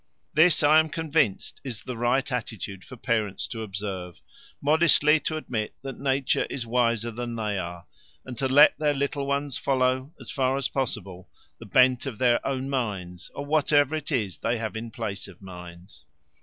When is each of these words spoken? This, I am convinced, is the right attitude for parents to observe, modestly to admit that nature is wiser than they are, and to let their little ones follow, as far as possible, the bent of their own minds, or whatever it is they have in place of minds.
This, 0.33 0.63
I 0.63 0.79
am 0.79 0.89
convinced, 0.89 1.61
is 1.63 1.83
the 1.83 1.95
right 1.95 2.31
attitude 2.31 2.83
for 2.83 2.97
parents 2.97 3.47
to 3.49 3.61
observe, 3.61 4.19
modestly 4.59 5.19
to 5.19 5.37
admit 5.37 5.75
that 5.83 5.99
nature 5.99 6.45
is 6.49 6.65
wiser 6.65 7.11
than 7.11 7.35
they 7.35 7.59
are, 7.59 7.85
and 8.25 8.35
to 8.39 8.47
let 8.47 8.75
their 8.79 8.95
little 8.95 9.27
ones 9.27 9.59
follow, 9.59 10.11
as 10.19 10.31
far 10.31 10.57
as 10.57 10.69
possible, 10.69 11.29
the 11.59 11.67
bent 11.67 12.07
of 12.07 12.17
their 12.17 12.43
own 12.43 12.67
minds, 12.67 13.29
or 13.35 13.45
whatever 13.45 13.93
it 13.95 14.11
is 14.11 14.39
they 14.39 14.57
have 14.57 14.75
in 14.75 14.89
place 14.89 15.27
of 15.27 15.39
minds. 15.39 16.07